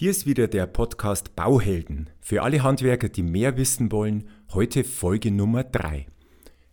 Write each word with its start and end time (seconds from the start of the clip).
Hier 0.00 0.12
ist 0.12 0.24
wieder 0.24 0.48
der 0.48 0.66
Podcast 0.66 1.36
Bauhelden. 1.36 2.08
Für 2.22 2.40
alle 2.42 2.62
Handwerker, 2.62 3.10
die 3.10 3.22
mehr 3.22 3.58
wissen 3.58 3.92
wollen, 3.92 4.30
heute 4.54 4.82
Folge 4.82 5.30
Nummer 5.30 5.62
3. 5.62 6.06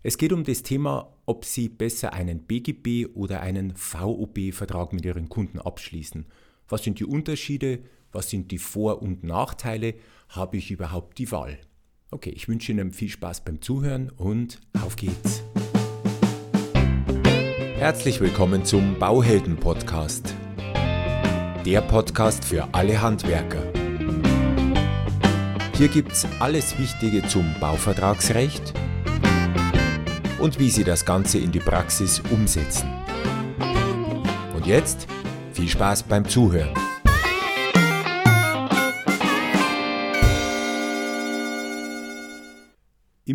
Es 0.01 0.17
geht 0.17 0.32
um 0.32 0.46
das 0.46 0.64
Thema, 0.64 1.14
ob 1.25 1.43
Sie 1.43 1.67
besser 1.67 2.13
einen 2.13 2.43
BGB 2.43 3.13
oder 3.16 3.42
einen 3.42 3.75
VOB-Vertrag 3.75 4.93
mit 4.93 5.03
Ihren 5.03 5.27
Kunden 5.27 5.59
abschließen. 5.59 6.25
Was 6.69 6.85
sind 6.85 7.01
die 7.01 7.03
Unterschiede? 7.03 7.79
Was 8.13 8.29
sind 8.29 8.50
die 8.50 8.59
Vor- 8.59 9.02
und 9.02 9.25
Nachteile? 9.25 9.96
Habe 10.30 10.55
ich 10.55 10.71
überhaupt 10.71 11.18
die 11.18 11.30
Wahl? 11.30 11.59
Okay, 12.12 12.30
ich 12.30 12.48
wünsche 12.48 12.71
Ihnen 12.71 12.94
viel 12.94 13.09
Spaß 13.09 13.44
beim 13.44 13.62
Zuhören 13.62 14.09
und 14.09 14.62
auf 14.82 14.96
geht's. 14.96 15.44
Herzlich 17.75 18.21
willkommen 18.21 18.64
zum 18.64 18.98
Bauhelden 18.98 19.57
Podcast. 19.57 20.34
Der 21.68 21.81
Podcast 21.81 22.45
für 22.45 22.65
alle 22.71 23.02
Handwerker. 23.02 23.61
Hier 25.76 25.90
gibt's 25.90 26.26
alles 26.40 26.80
Wichtige 26.80 27.27
zum 27.27 27.55
Bauvertragsrecht 27.59 28.73
und 30.40 30.59
wie 30.59 30.70
Sie 30.70 30.85
das 30.85 31.03
Ganze 31.03 31.40
in 31.40 31.52
die 31.52 31.59
Praxis 31.59 32.21
umsetzen. 32.31 32.90
Und 34.55 34.66
jetzt 34.66 35.07
viel 35.52 35.67
Spaß 35.67 36.03
beim 36.03 36.23
Zuhören. 36.30 36.87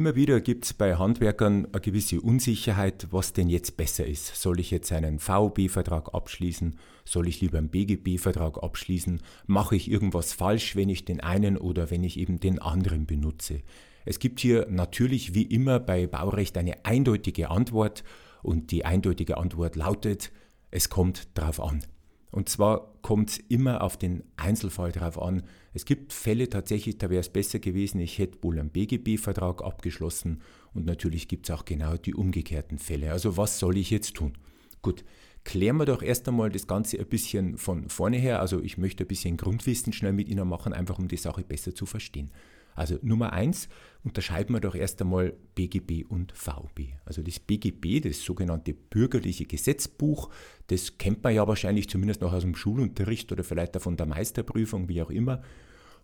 Immer 0.02 0.16
wieder 0.16 0.40
gibt 0.40 0.64
es 0.64 0.74
bei 0.74 0.96
Handwerkern 0.96 1.68
eine 1.70 1.80
gewisse 1.80 2.20
Unsicherheit, 2.20 3.06
was 3.12 3.34
denn 3.34 3.48
jetzt 3.48 3.76
besser 3.76 4.04
ist. 4.04 4.34
Soll 4.34 4.58
ich 4.58 4.72
jetzt 4.72 4.90
einen 4.90 5.20
VOB-Vertrag 5.20 6.12
abschließen? 6.12 6.76
Soll 7.04 7.28
ich 7.28 7.40
lieber 7.40 7.58
einen 7.58 7.68
BGB-Vertrag 7.68 8.60
abschließen? 8.60 9.22
Mache 9.46 9.76
ich 9.76 9.88
irgendwas 9.88 10.32
falsch, 10.32 10.74
wenn 10.74 10.88
ich 10.88 11.04
den 11.04 11.20
einen 11.20 11.56
oder 11.56 11.92
wenn 11.92 12.02
ich 12.02 12.18
eben 12.18 12.40
den 12.40 12.58
anderen 12.58 13.06
benutze? 13.06 13.62
Es 14.04 14.18
gibt 14.18 14.40
hier 14.40 14.66
natürlich 14.68 15.36
wie 15.36 15.44
immer 15.44 15.78
bei 15.78 16.08
Baurecht 16.08 16.58
eine 16.58 16.84
eindeutige 16.84 17.50
Antwort 17.50 18.02
und 18.42 18.72
die 18.72 18.84
eindeutige 18.84 19.36
Antwort 19.38 19.76
lautet, 19.76 20.32
es 20.72 20.88
kommt 20.88 21.28
drauf 21.38 21.60
an. 21.60 21.84
Und 22.32 22.48
zwar 22.48 22.91
kommt 23.02 23.30
es 23.30 23.38
immer 23.38 23.82
auf 23.82 23.96
den 23.96 24.22
Einzelfall 24.36 24.92
drauf 24.92 25.20
an. 25.20 25.42
Es 25.74 25.84
gibt 25.84 26.12
Fälle 26.12 26.48
tatsächlich, 26.48 26.98
da 26.98 27.10
wäre 27.10 27.20
es 27.20 27.28
besser 27.28 27.58
gewesen, 27.58 28.00
ich 28.00 28.18
hätte 28.18 28.42
wohl 28.42 28.58
einen 28.58 28.70
BGB-Vertrag 28.70 29.62
abgeschlossen 29.62 30.40
und 30.72 30.86
natürlich 30.86 31.28
gibt 31.28 31.48
es 31.48 31.54
auch 31.54 31.64
genau 31.64 31.96
die 31.96 32.14
umgekehrten 32.14 32.78
Fälle. 32.78 33.12
Also 33.12 33.36
was 33.36 33.58
soll 33.58 33.76
ich 33.76 33.90
jetzt 33.90 34.14
tun? 34.14 34.32
Gut, 34.80 35.04
klären 35.44 35.76
wir 35.76 35.84
doch 35.84 36.02
erst 36.02 36.28
einmal 36.28 36.50
das 36.50 36.66
Ganze 36.66 36.98
ein 36.98 37.06
bisschen 37.06 37.58
von 37.58 37.88
vorne 37.88 38.16
her. 38.16 38.40
Also 38.40 38.62
ich 38.62 38.78
möchte 38.78 39.04
ein 39.04 39.08
bisschen 39.08 39.36
Grundwissen 39.36 39.92
schnell 39.92 40.12
mit 40.12 40.28
Ihnen 40.28 40.48
machen, 40.48 40.72
einfach 40.72 40.98
um 40.98 41.08
die 41.08 41.16
Sache 41.16 41.42
besser 41.42 41.74
zu 41.74 41.86
verstehen. 41.86 42.30
Also 42.74 42.98
Nummer 43.02 43.32
eins 43.32 43.68
unterscheiden 44.04 44.54
wir 44.54 44.60
doch 44.60 44.74
erst 44.74 45.00
einmal 45.00 45.34
BGB 45.54 46.04
und 46.08 46.32
VB. 46.32 46.94
Also 47.04 47.22
das 47.22 47.38
BGB, 47.38 48.00
das 48.00 48.22
sogenannte 48.22 48.74
bürgerliche 48.74 49.44
Gesetzbuch, 49.44 50.30
das 50.68 50.98
kennt 50.98 51.22
man 51.22 51.34
ja 51.34 51.46
wahrscheinlich 51.46 51.88
zumindest 51.88 52.20
noch 52.20 52.32
aus 52.32 52.42
dem 52.42 52.54
Schulunterricht 52.54 53.30
oder 53.32 53.44
vielleicht 53.44 53.76
auch 53.76 53.82
von 53.82 53.96
der 53.96 54.06
Meisterprüfung, 54.06 54.88
wie 54.88 55.02
auch 55.02 55.10
immer. 55.10 55.42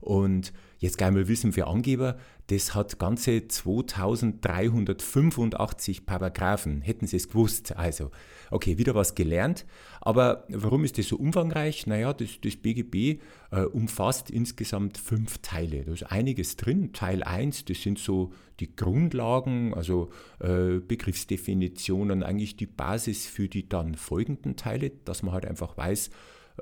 Und 0.01 0.53
jetzt 0.79 0.99
gleich 0.99 1.11
mal 1.11 1.29
wissen 1.29 1.53
für 1.53 1.67
Angeber, 1.67 2.19
das 2.49 2.75
hat 2.75 2.99
ganze 2.99 3.47
2385 3.47 6.07
Paragraphen. 6.07 6.81
Hätten 6.81 7.07
Sie 7.07 7.17
es 7.17 7.29
gewusst. 7.29 7.77
Also, 7.77 8.11
okay, 8.51 8.79
wieder 8.79 8.95
was 8.95 9.15
gelernt. 9.15 9.67
Aber 10.01 10.47
warum 10.49 10.85
ist 10.85 10.97
das 10.97 11.09
so 11.09 11.17
umfangreich? 11.17 11.87
Naja, 11.87 12.15
das, 12.15 12.41
das 12.41 12.57
BGB 12.57 13.21
äh, 13.51 13.65
umfasst 13.65 14.31
insgesamt 14.31 14.97
fünf 14.97 15.39
Teile. 15.39 15.85
Da 15.85 15.93
ist 15.93 16.05
einiges 16.05 16.57
drin. 16.57 16.95
Teil 16.95 17.23
1, 17.23 17.67
das 17.67 17.83
sind 17.83 17.99
so 17.99 18.33
die 18.61 18.75
Grundlagen, 18.75 19.75
also 19.75 20.09
äh, 20.41 20.78
Begriffsdefinitionen, 20.78 22.22
eigentlich 22.22 22.56
die 22.56 22.67
Basis 22.67 23.27
für 23.27 23.49
die 23.49 23.69
dann 23.69 23.95
folgenden 23.95 24.56
Teile, 24.56 24.91
dass 25.05 25.22
man 25.22 25.34
halt 25.34 25.45
einfach 25.45 25.77
weiß, 25.77 26.09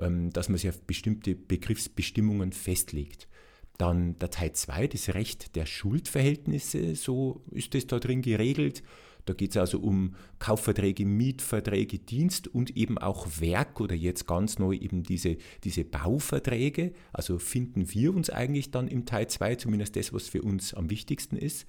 ähm, 0.01 0.31
dass 0.31 0.49
man 0.49 0.57
sich 0.57 0.69
auf 0.69 0.81
bestimmte 0.81 1.35
Begriffsbestimmungen 1.35 2.51
festlegt. 2.51 3.29
Dann 3.77 4.17
der 4.19 4.31
Teil 4.31 4.53
2, 4.53 4.87
das 4.87 5.13
Recht 5.13 5.55
der 5.55 5.65
Schuldverhältnisse, 5.65 6.95
so 6.95 7.41
ist 7.51 7.75
es 7.75 7.87
da 7.87 7.99
drin 7.99 8.21
geregelt. 8.21 8.83
Da 9.27 9.33
geht 9.33 9.51
es 9.51 9.57
also 9.57 9.79
um 9.79 10.15
Kaufverträge, 10.39 11.05
Mietverträge, 11.05 11.99
Dienst 11.99 12.47
und 12.47 12.77
eben 12.77 12.97
auch 12.97 13.27
Werk 13.39 13.81
oder 13.81 13.93
jetzt 13.93 14.25
ganz 14.25 14.57
neu 14.57 14.73
eben 14.73 15.03
diese, 15.03 15.37
diese 15.65 15.83
Bauverträge. 15.83 16.93
Also 17.11 17.37
finden 17.37 17.93
wir 17.93 18.15
uns 18.15 18.29
eigentlich 18.29 18.71
dann 18.71 18.87
im 18.87 19.05
Teil 19.05 19.27
2, 19.27 19.55
zumindest 19.55 19.97
das, 19.97 20.13
was 20.13 20.29
für 20.29 20.41
uns 20.41 20.73
am 20.73 20.89
wichtigsten 20.89 21.35
ist. 21.35 21.67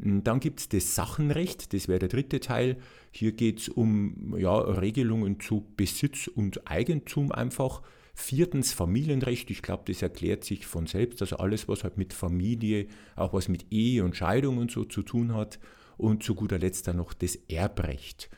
Hm, 0.00 0.22
dann 0.22 0.38
gibt 0.38 0.60
es 0.60 0.68
das 0.68 0.94
Sachenrecht, 0.94 1.72
das 1.72 1.88
wäre 1.88 1.98
der 1.98 2.08
dritte 2.08 2.40
Teil. 2.40 2.76
Hier 3.10 3.32
geht 3.32 3.60
es 3.60 3.68
um 3.70 4.36
ja, 4.38 4.54
Regelungen 4.58 5.40
zu 5.40 5.66
Besitz 5.76 6.28
und 6.28 6.70
Eigentum 6.70 7.32
einfach. 7.32 7.82
Viertens 8.14 8.72
Familienrecht, 8.72 9.50
ich 9.50 9.62
glaube, 9.62 9.84
das 9.86 10.02
erklärt 10.02 10.44
sich 10.44 10.66
von 10.66 10.86
selbst. 10.86 11.22
Also 11.22 11.36
alles, 11.36 11.68
was 11.68 11.82
halt 11.82 11.96
mit 11.96 12.12
Familie, 12.12 12.86
auch 13.16 13.32
was 13.32 13.48
mit 13.48 13.66
Ehe 13.70 14.04
und 14.04 14.16
Scheidung 14.16 14.58
und 14.58 14.70
so 14.70 14.84
zu 14.84 15.02
tun 15.02 15.34
hat. 15.34 15.58
Und 15.96 16.22
zu 16.22 16.34
guter 16.34 16.58
Letzt 16.58 16.88
dann 16.88 16.96
noch 16.96 17.12
das 17.14 17.36
Erbrecht. 17.48 18.28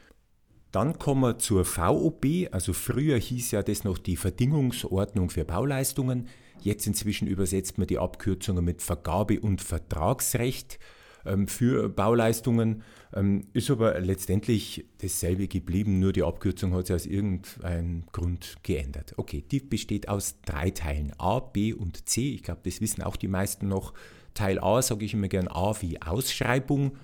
Dann 0.71 0.99
kommen 0.99 1.23
wir 1.23 1.39
zur 1.39 1.65
VOB, 1.65 2.49
also 2.51 2.73
früher 2.73 3.17
hieß 3.17 3.53
ja 3.53 3.63
das 3.63 3.85
noch 3.85 3.97
die 3.97 4.17
Verdingungsordnung 4.17 5.31
für 5.31 5.45
Bauleistungen. 5.45 6.29
Jetzt 6.63 6.87
inzwischen 6.87 7.29
übersetzt 7.29 7.79
man 7.79 7.87
die 7.87 7.99
Abkürzungen 7.99 8.65
mit 8.65 8.83
Vergabe- 8.83 9.41
und 9.41 9.63
Vertragsrecht. 9.63 10.81
Ähm, 11.27 11.49
für 11.49 11.89
Bauleistungen, 11.89 12.83
ähm, 13.15 13.47
ist 13.53 13.71
aber 13.71 13.99
letztendlich 14.01 14.85
dasselbe 14.99 15.49
geblieben, 15.49 15.99
nur 15.99 16.13
die 16.13 16.23
Abkürzung 16.23 16.75
hat 16.75 16.87
sich 16.87 16.97
aus 16.97 17.07
irgendeinem 17.07 18.05
Grund 18.13 18.57
geändert. 18.63 19.15
Okay, 19.17 19.45
die 19.51 19.61
besteht 19.61 20.09
aus 20.09 20.41
drei 20.45 20.71
Teilen, 20.71 21.13
A, 21.19 21.41
B 21.41 21.73
und 21.73 22.09
C. 22.09 22.35
Ich 22.35 22.43
glaube, 22.43 22.61
das 22.65 22.81
wissen 22.81 23.03
auch 23.03 23.17
die 23.17 23.29
meisten 23.29 23.69
noch. 23.69 23.95
Teil 24.35 24.59
A 24.59 24.83
sage 24.83 25.05
ich 25.05 25.15
immer 25.15 25.29
gern 25.29 25.49
A 25.49 25.75
wie 25.81 26.03
Ausschreibung. 26.03 26.97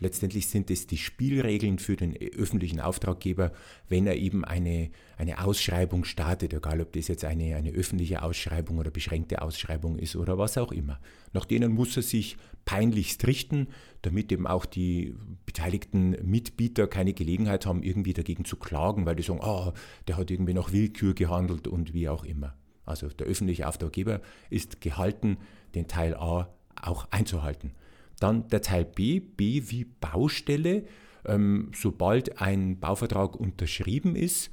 Letztendlich 0.00 0.46
sind 0.48 0.70
es 0.70 0.86
die 0.86 0.96
Spielregeln 0.96 1.78
für 1.78 1.96
den 1.96 2.16
öffentlichen 2.16 2.80
Auftraggeber, 2.80 3.52
wenn 3.88 4.06
er 4.06 4.16
eben 4.16 4.44
eine, 4.44 4.90
eine 5.16 5.44
Ausschreibung 5.44 6.04
startet, 6.04 6.52
egal 6.52 6.80
ob 6.80 6.92
das 6.92 7.08
jetzt 7.08 7.24
eine, 7.24 7.56
eine 7.56 7.70
öffentliche 7.70 8.22
Ausschreibung 8.22 8.78
oder 8.78 8.90
beschränkte 8.90 9.42
Ausschreibung 9.42 9.98
ist 9.98 10.16
oder 10.16 10.38
was 10.38 10.56
auch 10.58 10.72
immer. 10.72 11.00
Nach 11.32 11.44
denen 11.44 11.72
muss 11.72 11.96
er 11.96 12.02
sich 12.02 12.36
peinlichst 12.64 13.26
richten, 13.26 13.68
damit 14.02 14.30
eben 14.30 14.46
auch 14.46 14.66
die 14.66 15.14
beteiligten 15.46 16.16
Mitbieter 16.22 16.86
keine 16.86 17.14
Gelegenheit 17.14 17.66
haben, 17.66 17.82
irgendwie 17.82 18.12
dagegen 18.12 18.44
zu 18.44 18.56
klagen, 18.56 19.06
weil 19.06 19.16
die 19.16 19.22
sagen, 19.22 19.40
oh, 19.42 19.72
der 20.06 20.16
hat 20.16 20.30
irgendwie 20.30 20.54
nach 20.54 20.72
Willkür 20.72 21.14
gehandelt 21.14 21.66
und 21.66 21.94
wie 21.94 22.08
auch 22.08 22.24
immer. 22.24 22.54
Also 22.84 23.08
der 23.08 23.26
öffentliche 23.26 23.68
Auftraggeber 23.68 24.20
ist 24.50 24.80
gehalten, 24.80 25.38
den 25.74 25.88
Teil 25.88 26.14
A 26.14 26.48
auch 26.80 27.08
einzuhalten. 27.10 27.72
Dann 28.20 28.48
der 28.48 28.62
Teil 28.62 28.84
B, 28.84 29.20
B 29.20 29.62
wie 29.66 29.84
Baustelle. 29.84 30.84
Ähm, 31.24 31.70
sobald 31.74 32.40
ein 32.40 32.78
Bauvertrag 32.78 33.36
unterschrieben 33.36 34.16
ist, 34.16 34.50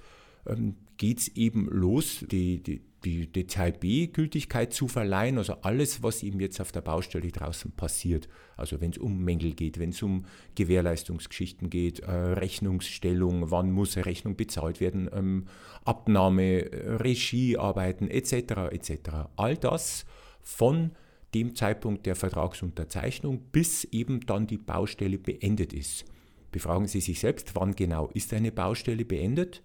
ähm, 0.47 0.75
geht 0.97 1.19
es 1.19 1.27
eben 1.29 1.67
los, 1.69 2.25
die, 2.29 2.61
die, 2.61 2.81
die, 3.27 3.47
Teil 3.47 3.71
B 3.73 4.07
Gültigkeit 4.07 4.73
zu 4.73 4.87
verleihen, 4.87 5.37
also 5.37 5.53
alles, 5.61 6.01
was 6.01 6.23
eben 6.23 6.39
jetzt 6.39 6.59
auf 6.59 6.71
der 6.71 6.81
Baustelle 6.81 7.31
draußen 7.31 7.71
passiert. 7.71 8.27
Also 8.57 8.81
wenn 8.81 8.91
es 8.91 8.97
um 8.97 9.23
Mängel 9.23 9.53
geht, 9.53 9.79
wenn 9.79 9.91
es 9.91 10.01
um 10.01 10.25
Gewährleistungsgeschichten 10.55 11.69
geht, 11.69 11.99
äh, 11.99 12.11
Rechnungsstellung, 12.11 13.51
wann 13.51 13.71
muss 13.71 13.95
eine 13.95 14.05
Rechnung 14.05 14.35
bezahlt 14.35 14.79
werden, 14.79 15.09
ähm, 15.13 15.45
Abnahme, 15.83 16.71
äh, 16.71 16.95
Regiearbeiten 16.95 18.09
etc. 18.09 18.71
etc. 18.71 18.91
All 19.35 19.55
das 19.57 20.05
von 20.41 20.91
dem 21.35 21.53
Zeitpunkt 21.53 22.05
der 22.05 22.15
Vertragsunterzeichnung, 22.15 23.41
bis 23.51 23.83
eben 23.83 24.21
dann 24.21 24.47
die 24.47 24.57
Baustelle 24.57 25.17
beendet 25.17 25.73
ist. 25.73 26.05
Befragen 26.51 26.87
Sie 26.87 27.01
sich 27.01 27.19
selbst, 27.19 27.55
wann 27.55 27.75
genau 27.75 28.09
ist 28.13 28.33
eine 28.33 28.53
Baustelle 28.53 29.03
beendet? 29.03 29.61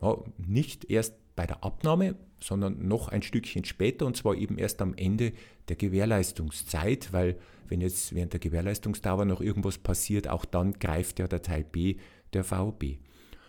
Ja, 0.00 0.16
nicht 0.38 0.88
erst 0.88 1.16
bei 1.34 1.46
der 1.46 1.64
Abnahme, 1.64 2.14
sondern 2.38 2.86
noch 2.86 3.08
ein 3.08 3.22
Stückchen 3.22 3.64
später 3.64 4.06
und 4.06 4.16
zwar 4.16 4.36
eben 4.36 4.56
erst 4.56 4.80
am 4.80 4.94
Ende 4.94 5.32
der 5.68 5.74
Gewährleistungszeit, 5.74 7.12
weil 7.12 7.36
wenn 7.66 7.80
jetzt 7.80 8.14
während 8.14 8.32
der 8.32 8.40
Gewährleistungsdauer 8.40 9.24
noch 9.24 9.40
irgendwas 9.40 9.78
passiert, 9.78 10.28
auch 10.28 10.44
dann 10.44 10.74
greift 10.74 11.18
ja 11.18 11.26
der 11.26 11.42
Teil 11.42 11.64
B 11.64 11.96
der 12.34 12.44
VOB. 12.44 12.98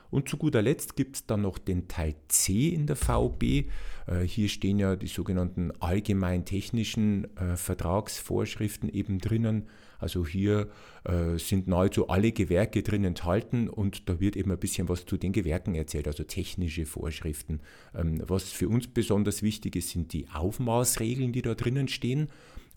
Und 0.10 0.30
zu 0.30 0.38
guter 0.38 0.62
Letzt 0.62 0.96
gibt 0.96 1.16
es 1.16 1.25
dann 1.25 1.42
noch 1.42 1.57
den 1.57 1.88
Teil 1.88 2.16
C 2.28 2.69
in 2.69 2.88
der 2.88 2.96
VB. 2.96 3.69
Äh, 4.07 4.22
hier 4.25 4.50
stehen 4.50 4.80
ja 4.80 4.96
die 4.96 5.07
sogenannten 5.07 5.72
allgemein 5.80 6.46
technischen 6.46 7.36
äh, 7.38 7.57
Vertragsvorschriften 7.57 8.90
eben 8.90 9.19
drinnen. 9.19 9.68
Also 9.98 10.25
hier 10.25 10.69
äh, 11.04 11.38
sind 11.38 11.68
nahezu 11.68 12.10
alle 12.10 12.31
Gewerke 12.31 12.84
drin 12.84 13.04
enthalten 13.06 13.69
und 13.69 14.10
da 14.10 14.19
wird 14.19 14.36
eben 14.36 14.52
ein 14.52 14.60
bisschen 14.60 14.90
was 14.90 15.06
zu 15.06 15.18
den 15.18 15.31
Gewerken 15.31 15.74
erzählt, 15.75 16.08
also 16.08 16.24
technische 16.24 16.86
Vorschriften. 16.86 17.62
Ähm, 17.96 18.22
was 18.28 18.51
für 18.51 18.69
uns 18.69 18.88
besonders 18.88 19.42
wichtig 19.42 19.75
ist, 19.75 19.90
sind 19.90 20.13
die 20.13 20.28
Aufmaßregeln, 20.34 21.31
die 21.31 21.42
da 21.42 21.56
drinnen 21.56 21.88
stehen 21.88 22.30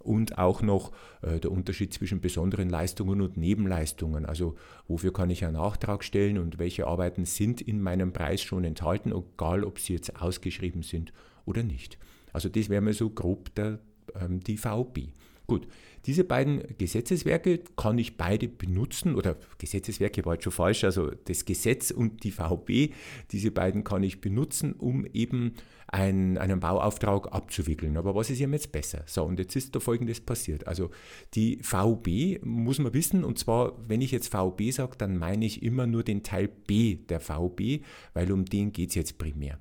und 0.09 0.39
auch 0.39 0.63
noch 0.63 0.93
äh, 1.21 1.39
der 1.39 1.53
Unterschied 1.53 1.93
zwischen 1.93 2.21
besonderen 2.21 2.71
Leistungen 2.71 3.21
und 3.21 3.37
Nebenleistungen. 3.37 4.25
Also 4.25 4.57
wofür 4.89 5.13
kann 5.13 5.29
ich 5.29 5.45
einen 5.45 5.55
Nachtrag 5.55 6.03
stellen 6.03 6.39
und 6.39 6.59
welche 6.59 6.87
Arbeiten 6.87 7.27
sind 7.27 7.61
in 7.61 7.83
meinem 7.83 8.13
Preis 8.13 8.41
schon 8.41 8.65
enthalten, 8.65 9.13
egal 9.13 9.65
ob 9.65 9.79
sie 9.79 9.93
jetzt 9.93 10.21
ausgeschrieben 10.21 10.83
sind 10.83 11.13
oder 11.45 11.63
nicht. 11.63 11.99
Also 12.33 12.49
das 12.49 12.71
wäre 12.71 12.81
mal 12.81 12.95
so 12.95 13.11
grob 13.11 13.55
der, 13.55 13.81
ähm, 14.19 14.41
die 14.41 14.57
VB. 14.57 15.11
Gut, 15.49 15.67
diese 16.05 16.25
beiden 16.25 16.63
Gesetzeswerke 16.77 17.61
kann 17.75 17.97
ich 17.97 18.19
beide 18.19 18.49
benutzen, 18.49 19.15
oder 19.15 19.39
Gesetzeswerke 19.57 20.27
war 20.27 20.35
jetzt 20.35 20.45
schon 20.45 20.53
falsch, 20.53 20.85
also 20.85 21.11
das 21.25 21.47
Gesetz 21.47 21.91
und 21.91 22.23
die 22.23 22.33
VB, 22.33 22.93
diese 23.33 23.51
beiden 23.51 23.83
kann 23.83 24.03
ich 24.03 24.21
benutzen, 24.21 24.75
um 24.75 25.07
eben 25.07 25.55
ein, 25.87 26.37
einen 26.37 26.61
Bauauftrag 26.61 27.33
abzuwickeln. 27.33 27.97
Aber 27.97 28.15
was 28.15 28.29
ist 28.29 28.41
jetzt 28.41 28.73
besser? 28.73 29.05
So, 29.07 29.25
und 29.25 29.39
jetzt 29.39 29.57
ist 29.57 29.75
da 29.75 29.81
Folgendes 29.81 30.21
passiert. 30.21 30.67
Also 30.67 30.91
die 31.33 31.61
VB 31.63 32.45
muss 32.45 32.79
man 32.79 32.93
wissen, 32.93 33.25
und 33.25 33.39
zwar, 33.39 33.73
wenn 33.89 34.03
ich 34.03 34.11
jetzt 34.11 34.29
VB 34.29 34.71
sage, 34.71 34.99
dann 34.99 35.17
meine 35.17 35.47
ich 35.47 35.63
immer 35.63 35.87
nur 35.87 36.05
den 36.05 36.23
Teil 36.23 36.49
B 36.49 36.97
der 36.97 37.21
VB, 37.21 37.83
weil 38.13 38.31
um 38.33 38.45
den 38.45 38.73
geht 38.73 38.91
es 38.91 38.97
jetzt 38.97 39.17
primär. 39.17 39.59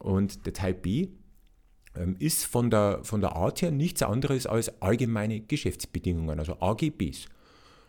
Und 0.00 0.46
der 0.46 0.52
Teil 0.52 0.74
B 0.74 1.10
ist 2.18 2.44
von 2.44 2.70
der, 2.70 3.00
von 3.02 3.20
der 3.20 3.36
Art 3.36 3.62
her 3.62 3.70
nichts 3.70 4.02
anderes 4.02 4.46
als 4.46 4.80
allgemeine 4.80 5.40
Geschäftsbedingungen, 5.40 6.38
also 6.38 6.60
AGBs. 6.60 7.26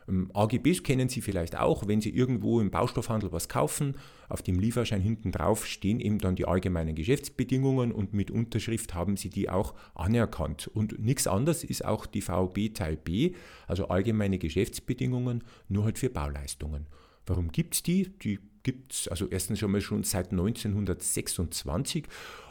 Ähm, 0.09 0.31
AGBs 0.33 0.83
kennen 0.83 1.07
Sie 1.09 1.21
vielleicht 1.21 1.57
auch, 1.57 1.87
wenn 1.87 2.01
Sie 2.01 2.09
irgendwo 2.09 2.59
im 2.59 2.71
Baustoffhandel 2.71 3.31
was 3.31 3.47
kaufen, 3.47 3.95
auf 4.27 4.41
dem 4.41 4.59
Lieferschein 4.59 5.01
hinten 5.01 5.31
drauf 5.31 5.65
stehen 5.65 5.99
eben 5.99 6.17
dann 6.17 6.35
die 6.35 6.45
allgemeinen 6.45 6.95
Geschäftsbedingungen 6.95 7.91
und 7.91 8.13
mit 8.13 8.31
Unterschrift 8.31 8.93
haben 8.93 9.17
Sie 9.17 9.29
die 9.29 9.49
auch 9.49 9.73
anerkannt. 9.95 10.67
Und 10.67 10.99
nichts 10.99 11.27
anderes 11.27 11.63
ist 11.63 11.85
auch 11.85 12.05
die 12.05 12.21
VB 12.21 12.73
Teil 12.73 12.97
B, 12.97 13.33
also 13.67 13.87
allgemeine 13.87 14.39
Geschäftsbedingungen, 14.39 15.43
nur 15.67 15.85
halt 15.85 15.99
für 15.99 16.09
Bauleistungen. 16.09 16.87
Warum 17.25 17.51
gibt 17.51 17.75
es 17.75 17.83
die? 17.83 18.09
Die 18.23 18.39
gibt 18.71 18.93
es 18.93 19.07
also 19.07 19.27
erstens 19.27 19.59
schon 19.59 19.71
mal 19.71 19.81
schon 19.81 20.03
seit 20.03 20.31
1926 20.31 22.05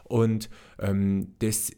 und 0.04 0.50
ähm, 0.80 1.34
das 1.38 1.72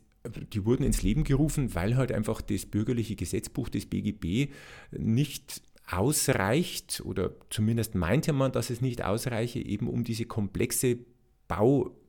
die 0.52 0.66
wurden 0.66 0.84
ins 0.84 1.02
Leben 1.02 1.24
gerufen, 1.24 1.74
weil 1.74 1.96
halt 1.96 2.12
einfach 2.12 2.42
das 2.42 2.66
bürgerliche 2.66 3.16
Gesetzbuch 3.16 3.70
des 3.70 3.86
BGB 3.86 4.52
nicht 4.90 5.62
ausreicht, 5.90 7.02
oder 7.06 7.32
zumindest 7.48 7.94
meinte 7.94 8.34
man, 8.34 8.52
dass 8.52 8.68
es 8.68 8.82
nicht 8.82 9.02
ausreiche, 9.02 9.60
eben 9.60 9.88
um 9.88 10.04
diese 10.04 10.26
komplexe 10.26 10.98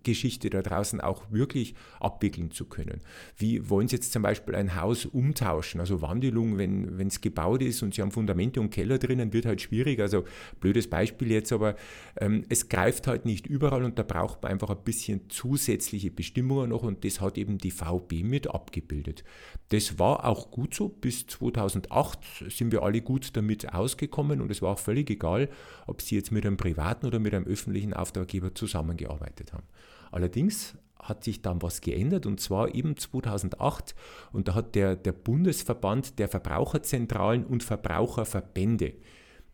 Baugeschichte 0.02 0.50
da 0.50 0.62
draußen 0.62 1.02
auch 1.02 1.24
wirklich 1.32 1.76
abwickeln 2.00 2.52
zu 2.52 2.66
können. 2.66 3.02
Wie 3.38 3.70
wollen 3.70 3.88
Sie 3.88 3.96
jetzt 3.96 4.12
zum 4.12 4.24
Beispiel 4.24 4.56
ein 4.56 4.76
Haus 4.76 5.06
umtauschen? 5.06 5.80
Also 5.80 6.02
Wandelung, 6.02 6.58
wenn 6.58 7.08
es 7.08 7.22
gebaut 7.22 7.62
ist 7.62 7.82
und 7.84 7.94
Sie 7.94 8.02
haben 8.02 8.12
Fundamente 8.12 8.60
und 8.60 8.72
Keller 8.72 8.98
drinnen, 8.98 9.34
wird 9.34 9.46
halt 9.46 9.62
schwierig. 9.62 10.00
Also 10.00 10.26
blödes 10.60 10.90
Beispiel 10.90 11.32
jetzt, 11.32 11.52
aber 11.52 11.76
ähm, 12.20 12.44
es 12.50 12.70
greift 12.70 13.08
halt 13.08 13.26
nicht 13.26 13.48
überall 13.48 13.84
und 13.84 14.00
da 14.00 14.04
braucht 14.04 14.44
man 14.44 14.52
einfach 14.52 14.70
ein 14.70 14.84
bisschen 14.84 15.30
zusätzliche 15.30 16.12
Bestimmungen 16.12 16.70
noch 16.70 16.84
und 16.84 17.06
das 17.06 17.22
hat 17.22 17.38
eben 17.38 17.58
die 17.58 17.72
VB 17.72 18.24
mit 18.24 18.48
abgebildet. 18.48 19.24
Das 19.70 20.00
war 20.00 20.26
auch 20.26 20.52
gut 20.52 20.74
so. 20.74 20.90
Bis 20.90 21.28
2008 21.28 22.46
sind 22.50 22.72
wir 22.72 22.84
alle 22.84 23.02
gut 23.02 23.36
damit 23.36 23.74
ausgekommen 23.74 24.42
und 24.42 24.52
es 24.52 24.62
war 24.62 24.74
auch 24.74 24.80
völlig 24.80 25.10
egal, 25.10 25.50
ob 25.88 26.02
Sie 26.02 26.16
jetzt 26.16 26.32
mit 26.32 26.46
einem 26.46 26.58
privaten 26.58 27.06
oder 27.06 27.20
mit 27.20 27.34
einem 27.34 27.46
öffentlichen 27.46 27.94
Auftraggeber 27.94 28.54
zusammengearbeitet 28.54 29.12
gearbeitet 29.12 29.54
haben. 29.54 29.68
Allerdings 30.12 30.78
hat 31.00 31.24
sich 31.24 31.42
dann 31.42 31.62
was 31.62 31.82
geändert 31.82 32.26
und 32.26 32.40
zwar 32.40 32.76
eben 32.76 32.96
2008 32.96 33.96
und 34.32 34.48
da 34.48 34.56
hat 34.56 34.76
der, 34.76 34.96
der 34.96 35.14
Bundesverband 35.14 36.20
der 36.20 36.28
Verbraucherzentralen 36.28 37.46
und 37.46 37.64
Verbraucherverbände, 37.64 38.94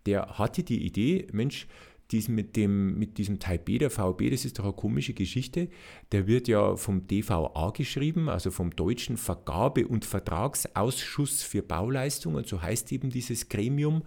der 0.05 0.37
hatte 0.37 0.63
die 0.63 0.85
Idee, 0.85 1.27
Mensch, 1.31 1.67
dies 2.11 2.29
mit, 2.29 2.55
dem, 2.55 2.97
mit 2.97 3.17
diesem 3.17 3.39
Teil 3.39 3.59
B 3.59 3.77
der 3.77 3.89
VB, 3.89 4.29
das 4.29 4.45
ist 4.45 4.59
doch 4.59 4.63
eine 4.63 4.73
komische 4.73 5.13
Geschichte. 5.13 5.67
Der 6.11 6.25
wird 6.25 6.47
ja 6.47 6.77
vom 6.77 7.05
DVA 7.05 7.71
geschrieben, 7.71 8.29
also 8.29 8.49
vom 8.49 8.73
Deutschen 8.73 9.17
Vergabe- 9.17 9.87
und 9.87 10.05
Vertragsausschuss 10.05 11.43
für 11.43 11.61
Bauleistungen, 11.61 12.45
so 12.45 12.61
heißt 12.61 12.91
eben 12.93 13.09
dieses 13.09 13.49
Gremium. 13.49 14.03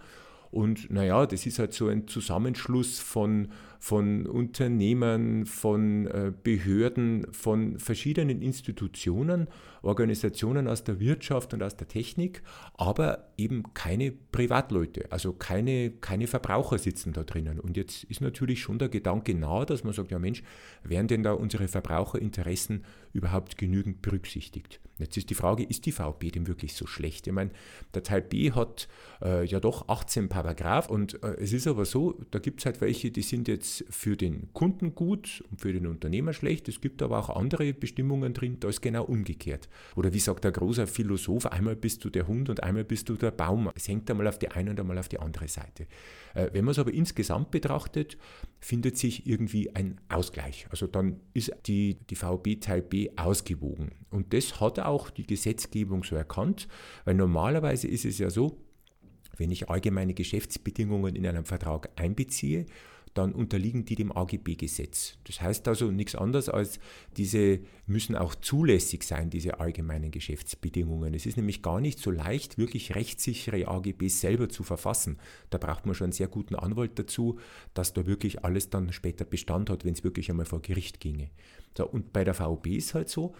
Und 0.49 0.89
naja, 0.89 1.25
das 1.27 1.45
ist 1.45 1.59
halt 1.59 1.73
so 1.73 1.87
ein 1.87 2.07
Zusammenschluss 2.07 2.99
von, 2.99 3.49
von 3.81 4.27
Unternehmen, 4.27 5.47
von 5.47 6.05
äh, 6.05 6.31
Behörden, 6.43 7.25
von 7.33 7.79
verschiedenen 7.79 8.43
Institutionen, 8.43 9.47
Organisationen 9.81 10.67
aus 10.67 10.83
der 10.83 10.99
Wirtschaft 10.99 11.55
und 11.55 11.63
aus 11.63 11.77
der 11.77 11.87
Technik, 11.87 12.43
aber 12.75 13.31
eben 13.39 13.73
keine 13.73 14.11
Privatleute, 14.11 15.11
also 15.11 15.33
keine, 15.33 15.89
keine 15.89 16.27
Verbraucher 16.27 16.77
sitzen 16.77 17.11
da 17.11 17.23
drinnen. 17.23 17.59
Und 17.59 17.75
jetzt 17.75 18.03
ist 18.03 18.21
natürlich 18.21 18.61
schon 18.61 18.77
der 18.77 18.89
Gedanke 18.89 19.33
nahe, 19.33 19.65
dass 19.65 19.83
man 19.83 19.93
sagt, 19.93 20.11
ja 20.11 20.19
Mensch, 20.19 20.43
werden 20.83 21.07
denn 21.07 21.23
da 21.23 21.33
unsere 21.33 21.67
Verbraucherinteressen 21.67 22.85
überhaupt 23.13 23.57
genügend 23.57 24.03
berücksichtigt? 24.03 24.79
Jetzt 24.99 25.17
ist 25.17 25.31
die 25.31 25.35
Frage, 25.35 25.63
ist 25.63 25.87
die 25.87 25.91
VB 25.91 26.31
denn 26.31 26.45
wirklich 26.45 26.75
so 26.75 26.85
schlecht? 26.85 27.25
Ich 27.25 27.33
meine, 27.33 27.49
der 27.95 28.03
Teil 28.03 28.21
B 28.21 28.51
hat 28.51 28.87
äh, 29.23 29.43
ja 29.43 29.59
doch 29.59 29.87
18 29.89 30.29
Paragraph 30.29 30.87
und 30.87 31.23
äh, 31.23 31.37
es 31.39 31.53
ist 31.53 31.65
aber 31.65 31.85
so, 31.85 32.19
da 32.29 32.37
gibt 32.37 32.59
es 32.59 32.67
halt 32.67 32.81
welche, 32.81 33.09
die 33.09 33.23
sind 33.23 33.47
jetzt 33.47 33.70
für 33.89 34.15
den 34.17 34.53
Kunden 34.53 34.95
gut 34.95 35.43
und 35.49 35.61
für 35.61 35.73
den 35.73 35.87
Unternehmer 35.87 36.33
schlecht. 36.33 36.67
Es 36.67 36.81
gibt 36.81 37.01
aber 37.01 37.19
auch 37.19 37.29
andere 37.29 37.73
Bestimmungen 37.73 38.33
drin, 38.33 38.57
da 38.59 38.69
ist 38.69 38.81
genau 38.81 39.03
umgekehrt. 39.03 39.69
Oder 39.95 40.13
wie 40.13 40.19
sagt 40.19 40.43
der 40.43 40.51
große 40.51 40.87
Philosoph, 40.87 41.45
einmal 41.47 41.75
bist 41.75 42.03
du 42.03 42.09
der 42.09 42.27
Hund 42.27 42.49
und 42.49 42.63
einmal 42.63 42.83
bist 42.83 43.09
du 43.09 43.15
der 43.15 43.31
Baum. 43.31 43.69
Es 43.75 43.87
hängt 43.87 44.09
einmal 44.09 44.27
auf 44.27 44.39
die 44.39 44.49
eine 44.49 44.71
und 44.71 44.79
einmal 44.79 44.97
auf 44.97 45.09
die 45.09 45.19
andere 45.19 45.47
Seite. 45.47 45.87
Äh, 46.33 46.49
wenn 46.53 46.65
man 46.65 46.71
es 46.71 46.79
aber 46.79 46.93
insgesamt 46.93 47.51
betrachtet, 47.51 48.17
findet 48.59 48.97
sich 48.97 49.25
irgendwie 49.27 49.75
ein 49.75 49.99
Ausgleich. 50.09 50.67
Also 50.69 50.87
dann 50.87 51.19
ist 51.33 51.51
die, 51.65 51.97
die 52.09 52.15
VB 52.15 52.59
Teil 52.61 52.81
B 52.81 53.09
ausgewogen. 53.15 53.91
Und 54.09 54.33
das 54.33 54.59
hat 54.59 54.79
auch 54.79 55.09
die 55.09 55.25
Gesetzgebung 55.25 56.03
so 56.03 56.15
erkannt, 56.15 56.67
weil 57.05 57.15
normalerweise 57.15 57.87
ist 57.87 58.05
es 58.05 58.19
ja 58.19 58.29
so, 58.29 58.57
wenn 59.37 59.51
ich 59.51 59.69
allgemeine 59.69 60.13
Geschäftsbedingungen 60.13 61.15
in 61.15 61.25
einem 61.25 61.45
Vertrag 61.45 61.89
einbeziehe, 61.95 62.65
dann 63.13 63.33
unterliegen 63.33 63.85
die 63.85 63.95
dem 63.95 64.15
AGB-Gesetz. 64.15 65.17
Das 65.25 65.41
heißt 65.41 65.67
also 65.67 65.91
nichts 65.91 66.15
anderes 66.15 66.49
als, 66.49 66.79
diese 67.17 67.59
müssen 67.85 68.15
auch 68.15 68.35
zulässig 68.35 69.03
sein, 69.03 69.29
diese 69.29 69.59
allgemeinen 69.59 70.11
Geschäftsbedingungen. 70.11 71.13
Es 71.13 71.25
ist 71.25 71.37
nämlich 71.37 71.61
gar 71.61 71.81
nicht 71.81 71.99
so 71.99 72.11
leicht, 72.11 72.57
wirklich 72.57 72.95
rechtssichere 72.95 73.67
AGBs 73.67 74.21
selber 74.21 74.49
zu 74.49 74.63
verfassen. 74.63 75.17
Da 75.49 75.57
braucht 75.57 75.85
man 75.85 75.95
schon 75.95 76.05
einen 76.05 76.13
sehr 76.13 76.27
guten 76.27 76.55
Anwalt 76.55 76.97
dazu, 76.97 77.37
dass 77.73 77.93
da 77.93 78.05
wirklich 78.05 78.45
alles 78.45 78.69
dann 78.69 78.93
später 78.93 79.25
Bestand 79.25 79.69
hat, 79.69 79.83
wenn 79.83 79.93
es 79.93 80.03
wirklich 80.03 80.29
einmal 80.29 80.45
vor 80.45 80.61
Gericht 80.61 80.99
ginge. 80.99 81.29
So, 81.77 81.87
und 81.87 82.13
bei 82.13 82.23
der 82.23 82.33
VOB 82.33 82.67
ist 82.67 82.93
halt 82.93 83.09
so, 83.09 83.33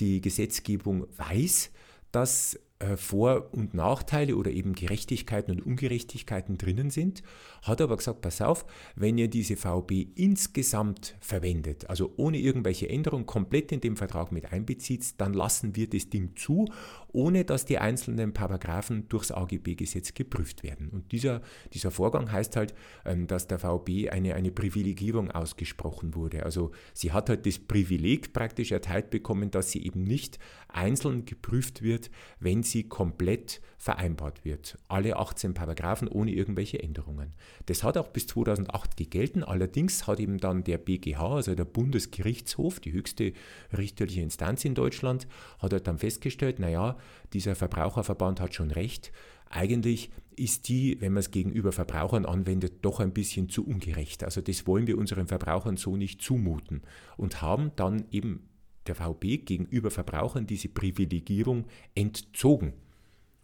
die 0.00 0.20
Gesetzgebung 0.20 1.06
weiß, 1.16 1.70
dass 2.12 2.58
Vor- 2.96 3.52
und 3.52 3.74
Nachteile 3.74 4.36
oder 4.36 4.50
eben 4.50 4.74
Gerechtigkeiten 4.74 5.52
und 5.52 5.64
Ungerechtigkeiten 5.64 6.58
drinnen 6.58 6.90
sind, 6.90 7.22
hat 7.62 7.80
aber 7.80 7.96
gesagt, 7.96 8.20
pass 8.20 8.40
auf, 8.40 8.66
wenn 8.94 9.18
ihr 9.18 9.28
diese 9.28 9.56
VB 9.56 10.06
insgesamt 10.14 11.16
verwendet, 11.20 11.88
also 11.88 12.12
ohne 12.16 12.38
irgendwelche 12.38 12.88
Änderungen 12.88 13.26
komplett 13.26 13.72
in 13.72 13.80
den 13.80 13.96
Vertrag 13.96 14.32
mit 14.32 14.52
einbezieht, 14.52 15.20
dann 15.20 15.34
lassen 15.34 15.76
wir 15.76 15.88
das 15.88 16.10
Ding 16.10 16.36
zu, 16.36 16.66
ohne 17.12 17.44
dass 17.44 17.64
die 17.64 17.78
einzelnen 17.78 18.32
Paragraphen 18.32 19.08
durchs 19.08 19.30
AGB-Gesetz 19.30 20.14
geprüft 20.14 20.62
werden. 20.62 20.88
Und 20.88 21.12
dieser, 21.12 21.42
dieser 21.72 21.90
Vorgang 21.90 22.30
heißt 22.30 22.56
halt, 22.56 22.74
ähm, 23.04 23.26
dass 23.26 23.46
der 23.46 23.60
VB 23.60 24.10
eine, 24.10 24.34
eine 24.34 24.50
Privilegierung 24.50 25.30
ausgesprochen 25.30 26.14
wurde. 26.14 26.44
Also 26.44 26.72
sie 26.92 27.12
hat 27.12 27.28
halt 27.28 27.46
das 27.46 27.58
Privileg 27.58 28.32
praktisch 28.32 28.72
erteilt 28.72 29.10
bekommen, 29.10 29.50
dass 29.50 29.70
sie 29.70 29.84
eben 29.84 30.02
nicht 30.02 30.38
einzeln 30.68 31.24
geprüft 31.24 31.82
wird, 31.82 32.10
wenn 32.40 32.62
sie 32.62 32.73
sie 32.74 32.88
komplett 32.88 33.60
vereinbart 33.78 34.44
wird. 34.44 34.78
Alle 34.88 35.16
18 35.16 35.54
Paragraphen 35.54 36.08
ohne 36.08 36.32
irgendwelche 36.32 36.82
Änderungen. 36.82 37.32
Das 37.66 37.84
hat 37.84 37.96
auch 37.96 38.08
bis 38.08 38.26
2008 38.26 38.96
gegelten. 38.96 39.44
Allerdings 39.44 40.06
hat 40.08 40.18
eben 40.18 40.38
dann 40.38 40.64
der 40.64 40.78
BGH, 40.78 41.36
also 41.36 41.54
der 41.54 41.64
Bundesgerichtshof, 41.64 42.80
die 42.80 42.92
höchste 42.92 43.32
richterliche 43.76 44.22
Instanz 44.22 44.64
in 44.64 44.74
Deutschland, 44.74 45.28
hat 45.60 45.72
halt 45.72 45.86
dann 45.86 45.98
festgestellt, 45.98 46.58
naja, 46.58 46.98
dieser 47.32 47.54
Verbraucherverband 47.54 48.40
hat 48.40 48.54
schon 48.54 48.72
recht. 48.72 49.12
Eigentlich 49.50 50.10
ist 50.34 50.68
die, 50.68 51.00
wenn 51.00 51.12
man 51.12 51.20
es 51.20 51.30
gegenüber 51.30 51.70
Verbrauchern 51.70 52.26
anwendet, 52.26 52.84
doch 52.84 52.98
ein 52.98 53.12
bisschen 53.12 53.48
zu 53.48 53.64
ungerecht. 53.64 54.24
Also 54.24 54.40
das 54.40 54.66
wollen 54.66 54.88
wir 54.88 54.98
unseren 54.98 55.28
Verbrauchern 55.28 55.76
so 55.76 55.96
nicht 55.96 56.20
zumuten 56.20 56.82
und 57.16 57.40
haben 57.40 57.70
dann 57.76 58.06
eben 58.10 58.48
der 58.86 58.94
VB 58.94 59.44
gegenüber 59.44 59.90
Verbrauchern 59.90 60.46
diese 60.46 60.68
Privilegierung 60.68 61.64
entzogen. 61.94 62.74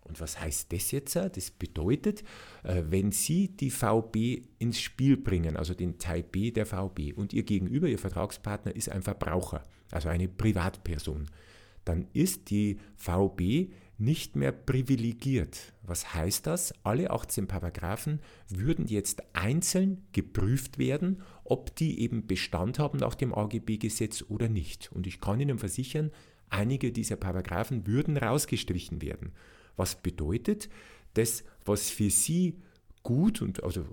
Und 0.03 0.21
was 0.21 0.41
heißt 0.41 0.73
das 0.73 0.91
jetzt? 0.91 1.15
Das 1.15 1.51
bedeutet, 1.53 2.25
äh, 2.65 2.83
wenn 2.89 3.13
Sie 3.13 3.49
die 3.49 3.71
VB 3.71 4.43
ins 4.59 4.81
Spiel 4.81 5.17
bringen, 5.17 5.57
also 5.57 5.73
den 5.73 5.99
Teil 5.99 6.25
B 6.25 6.51
der 6.51 6.67
VB, 6.67 7.13
und 7.15 7.33
Ihr 7.33 7.45
Gegenüber, 7.45 7.87
Ihr 7.87 7.99
Vertragspartner 7.99 8.75
ist 8.75 8.89
ein 8.89 9.03
Verbraucher, 9.03 9.63
also 9.93 10.09
eine 10.09 10.27
Privatperson, 10.27 11.27
dann 11.85 12.09
ist 12.13 12.51
die 12.51 12.79
VB 12.97 13.71
nicht 14.01 14.35
mehr 14.35 14.51
privilegiert. 14.51 15.75
Was 15.83 16.15
heißt 16.15 16.47
das? 16.47 16.73
Alle 16.83 17.11
18 17.11 17.47
Paragraphen 17.47 18.21
würden 18.49 18.87
jetzt 18.87 19.23
einzeln 19.35 20.03
geprüft 20.13 20.79
werden, 20.79 21.23
ob 21.45 21.77
die 21.77 22.01
eben 22.01 22.27
Bestand 22.27 22.79
haben 22.79 22.99
nach 22.99 23.15
dem 23.15 23.35
AGB-Gesetz 23.35 24.25
oder 24.29 24.49
nicht. 24.49 24.91
Und 24.93 25.07
ich 25.07 25.21
kann 25.21 25.39
Ihnen 25.39 25.59
versichern, 25.59 26.11
einige 26.49 26.93
dieser 26.93 27.17
Paragraphen 27.17 27.87
würden 27.87 28.17
rausgestrichen 28.17 29.03
werden. 29.03 29.33
Was 29.77 29.97
bedeutet, 29.97 30.71
das, 31.15 31.45
was 31.65 31.91
für 31.91 32.11
Sie 32.11 32.57
gut 33.03 33.43
und 33.43 33.63
also 33.63 33.85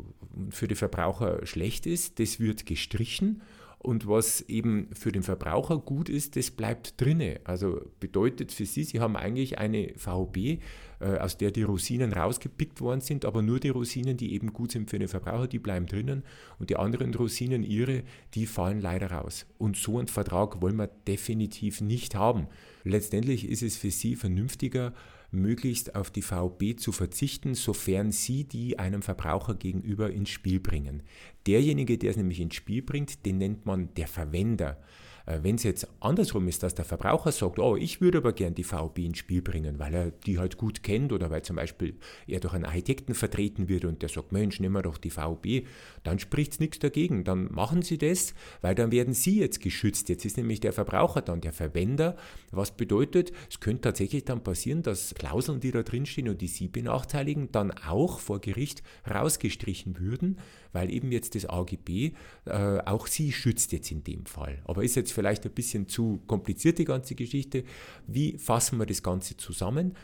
für 0.50 0.68
die 0.68 0.76
Verbraucher 0.76 1.46
schlecht 1.46 1.86
ist, 1.86 2.20
das 2.20 2.40
wird 2.40 2.66
gestrichen 2.66 3.42
und 3.80 4.08
was 4.08 4.42
eben 4.42 4.90
für 4.94 5.12
den 5.12 5.24
Verbraucher 5.24 5.78
gut 5.78 6.10
ist, 6.10 6.36
das 6.36 6.52
bleibt 6.52 7.00
drinne. 7.00 7.40
Also 7.44 7.82
bedeutet 8.00 8.52
für 8.52 8.66
Sie, 8.66 8.84
Sie 8.84 9.00
haben 9.00 9.16
eigentlich 9.16 9.60
eine 9.60 9.94
VB, 9.96 10.60
äh, 11.00 11.18
aus 11.20 11.38
der 11.38 11.52
die 11.52 11.64
Rosinen 11.64 12.12
rausgepickt 12.12 12.82
worden 12.82 13.02
sind, 13.02 13.24
aber 13.24 13.42
nur 13.42 13.60
die 13.60 13.70
Rosinen, 13.70 14.18
die 14.18 14.34
eben 14.34 14.52
gut 14.52 14.72
sind 14.72 14.90
für 14.90 14.98
den 14.98 15.08
Verbraucher, 15.08 15.48
die 15.48 15.60
bleiben 15.60 15.86
drinnen 15.86 16.24
und 16.58 16.72
die 16.72 16.76
anderen 16.76 17.14
Rosinen, 17.14 17.64
ihre, 17.64 18.04
die 18.34 18.48
fallen 18.48 18.82
leider 18.82 19.12
raus. 19.12 19.46
Und 19.60 19.78
so 19.78 20.00
einen 20.00 20.08
Vertrag 20.08 20.62
wollen 20.62 20.78
wir 20.78 20.88
definitiv 20.88 21.80
nicht 21.80 22.16
haben. 22.16 22.48
Letztendlich 22.84 23.48
ist 23.48 23.62
es 23.62 23.78
für 23.78 23.92
Sie 23.92 24.16
vernünftiger, 24.16 24.94
möglichst 25.32 25.96
auf 25.96 26.10
die 26.10 26.22
VB 26.22 26.78
zu 26.78 26.92
verzichten, 26.92 27.54
sofern 27.54 28.12
sie 28.12 28.44
die 28.46 28.80
einem 28.80 29.02
Verbraucher 29.02 29.56
gegenüber 29.56 30.12
ins 30.12 30.30
Spiel 30.30 30.60
bringen. 30.60 31.04
Derjenige, 31.46 31.98
der 31.98 32.12
es 32.12 32.18
nämlich 32.18 32.40
ins 32.40 32.56
Spiel 32.56 32.82
bringt, 32.82 33.26
den 33.26 33.38
nennt 33.38 33.66
man 33.66 33.94
der 33.96 34.08
Verwender. 34.08 34.82
Äh, 35.28 35.40
Wenn 35.44 35.56
es 35.56 35.64
jetzt 35.64 35.88
andersrum 36.00 36.48
ist, 36.48 36.64
dass 36.64 36.74
der 36.74 36.86
Verbraucher 36.86 37.32
sagt, 37.32 37.60
oh, 37.60 37.76
ich 37.76 38.02
würde 38.02 38.20
aber 38.20 38.34
gern 38.34 38.56
die 38.56 38.64
VB 38.64 39.00
ins 39.00 39.20
Spiel 39.20 39.42
bringen, 39.42 39.78
weil 39.78 39.94
er 39.94 40.12
die 40.12 40.40
halt 40.40 40.58
gut 40.58 40.82
kennt 40.82 41.12
oder 41.14 41.30
weil 41.30 41.44
zum 41.44 41.58
Beispiel 41.58 41.96
er 42.26 42.40
durch 42.40 42.54
einen 42.54 42.66
Architekten 42.66 43.14
vertreten 43.14 43.68
wird 43.68 43.86
und 43.86 44.02
der 44.02 44.10
sagt, 44.10 44.32
Mensch, 44.32 44.60
nehmen 44.60 44.76
wir 44.76 44.82
doch 44.82 44.98
die 44.98 45.12
VB, 45.12 45.68
dann 46.04 46.18
spricht 46.18 46.54
es 46.54 46.60
nichts 46.60 46.80
dagegen. 46.80 47.24
Dann 47.24 47.52
machen 47.52 47.82
Sie 47.82 47.98
das, 47.98 48.34
weil 48.62 48.74
dann 48.74 48.92
werden 48.92 49.14
Sie 49.14 49.40
jetzt 49.40 49.60
geschützt. 49.62 50.10
Jetzt 50.10 50.26
ist 50.26 50.38
nämlich 50.38 50.62
der 50.62 50.74
Verbraucher 50.74 51.22
dann 51.22 51.42
der 51.42 51.54
Verwender, 51.54 52.16
was 52.52 52.76
bedeutet, 52.76 53.32
es 53.50 53.60
könnte 53.60 53.82
tatsächlich 53.82 54.24
dann 54.24 54.44
passieren, 54.44 54.82
dass 54.82 55.14
Klauseln, 55.14 55.60
die 55.60 55.72
da 55.72 55.84
drinstehen 55.84 56.30
und 56.30 56.42
die 56.42 56.48
Sie 56.48 56.70
benachteiligen, 56.70 57.52
dann 57.52 57.72
auch 57.72 58.20
vor 58.20 58.40
Gericht 58.40 58.82
rausgestrichen 59.10 60.00
würden, 60.00 60.38
weil 60.72 60.92
eben 60.92 61.12
jetzt 61.12 61.36
das 61.36 61.46
AGB 61.46 62.14
äh, 62.46 62.80
auch 62.86 63.08
Sie 63.08 63.32
schützt 63.32 63.72
jetzt 63.74 63.92
in 63.92 64.04
dem 64.04 64.26
Fall. 64.26 64.60
Aber 64.66 64.84
ist 64.84 64.96
jetzt 64.96 65.12
vielleicht 65.18 65.46
ein 65.46 65.52
bisschen 65.52 65.90
zu 65.90 66.22
kompliziert, 66.28 66.78
die 66.78 66.86
ganze 66.86 67.16
Geschichte. 67.16 67.64
Wie 68.06 68.38
fassen 68.38 68.78
wir 68.78 68.86
das 68.86 69.02
Ganze 69.02 69.36
zusammen? 69.36 69.96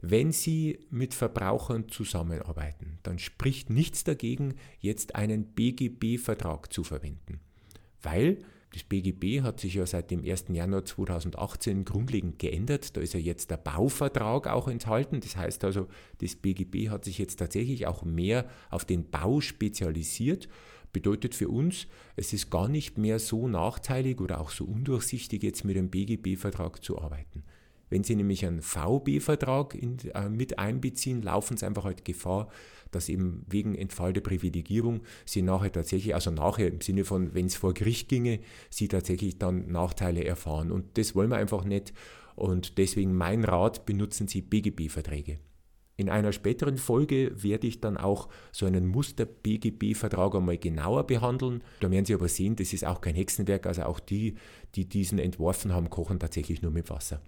Wenn 0.00 0.32
Sie 0.32 0.80
mit 0.90 1.12
Verbrauchern 1.12 1.88
zusammenarbeiten, 1.88 2.98
dann 3.02 3.18
spricht 3.18 3.68
nichts 3.68 4.02
dagegen, 4.02 4.54
jetzt 4.80 5.14
einen 5.14 5.44
BGB-Vertrag 5.44 6.72
zu 6.72 6.84
verwenden. 6.84 7.38
Weil 8.00 8.38
das 8.72 8.84
BGB 8.84 9.42
hat 9.42 9.60
sich 9.60 9.74
ja 9.74 9.84
seit 9.84 10.10
dem 10.10 10.24
1. 10.24 10.46
Januar 10.48 10.86
2018 10.86 11.84
grundlegend 11.84 12.38
geändert. 12.38 12.96
Da 12.96 13.02
ist 13.02 13.12
ja 13.12 13.20
jetzt 13.20 13.50
der 13.50 13.58
Bauvertrag 13.58 14.46
auch 14.46 14.66
enthalten. 14.66 15.20
Das 15.20 15.36
heißt 15.36 15.62
also, 15.64 15.88
das 16.18 16.36
BGB 16.36 16.88
hat 16.88 17.04
sich 17.04 17.18
jetzt 17.18 17.36
tatsächlich 17.36 17.86
auch 17.86 18.02
mehr 18.02 18.48
auf 18.70 18.86
den 18.86 19.10
Bau 19.10 19.42
spezialisiert 19.42 20.48
bedeutet 20.92 21.34
für 21.34 21.48
uns, 21.48 21.86
es 22.16 22.32
ist 22.32 22.50
gar 22.50 22.68
nicht 22.68 22.98
mehr 22.98 23.18
so 23.18 23.48
nachteilig 23.48 24.20
oder 24.20 24.40
auch 24.40 24.50
so 24.50 24.64
undurchsichtig, 24.64 25.42
jetzt 25.42 25.64
mit 25.64 25.76
einem 25.76 25.90
BGB-Vertrag 25.90 26.82
zu 26.84 27.00
arbeiten. 27.00 27.44
Wenn 27.92 28.04
Sie 28.04 28.16
nämlich 28.16 28.46
einen 28.46 28.62
VB-Vertrag 28.62 29.74
äh, 29.74 30.28
mit 30.30 30.58
einbeziehen, 30.58 31.20
laufen 31.20 31.58
Sie 31.58 31.66
einfach 31.66 31.84
halt 31.84 32.06
Gefahr, 32.06 32.48
dass 32.90 33.10
eben 33.10 33.44
wegen 33.48 33.74
Entfall 33.74 34.14
der 34.14 34.22
Privilegierung 34.22 35.02
Sie 35.26 35.42
nachher 35.42 35.72
tatsächlich, 35.72 36.14
also 36.14 36.30
nachher 36.30 36.68
im 36.68 36.80
Sinne 36.80 37.04
von, 37.04 37.34
wenn 37.34 37.46
es 37.46 37.56
vor 37.56 37.74
Gericht 37.74 38.08
ginge, 38.08 38.40
Sie 38.70 38.88
tatsächlich 38.88 39.38
dann 39.38 39.70
Nachteile 39.70 40.24
erfahren. 40.24 40.72
Und 40.72 40.96
das 40.96 41.14
wollen 41.14 41.30
wir 41.30 41.36
einfach 41.36 41.64
nicht. 41.64 41.92
Und 42.34 42.78
deswegen 42.78 43.14
mein 43.14 43.44
Rat, 43.44 43.84
benutzen 43.84 44.26
Sie 44.26 44.40
BGB-Verträge. 44.40 45.38
In 45.96 46.08
einer 46.08 46.32
späteren 46.32 46.78
Folge 46.78 47.32
werde 47.42 47.66
ich 47.66 47.80
dann 47.80 47.96
auch 47.96 48.28
so 48.50 48.66
einen 48.66 48.86
Muster-BGB-Vertrag 48.86 50.34
einmal 50.34 50.56
genauer 50.58 51.06
behandeln. 51.06 51.62
Da 51.80 51.90
werden 51.90 52.06
Sie 52.06 52.14
aber 52.14 52.28
sehen, 52.28 52.56
das 52.56 52.72
ist 52.72 52.84
auch 52.84 53.00
kein 53.00 53.14
Hexenwerk, 53.14 53.66
also 53.66 53.82
auch 53.82 54.00
die, 54.00 54.34
die 54.74 54.88
diesen 54.88 55.18
entworfen 55.18 55.72
haben, 55.72 55.90
kochen 55.90 56.18
tatsächlich 56.18 56.62
nur 56.62 56.72
mit 56.72 56.88
Wasser. 56.88 57.20